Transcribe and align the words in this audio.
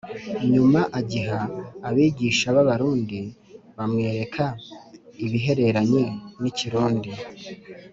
nyuma 0.53 0.81
agiha 0.99 1.39
abigisha 1.89 2.47
b’Abarundi 2.55 3.19
bamwereka 3.77 4.43
ibihereranye 5.25 6.03
n’ikirundi. 6.41 7.11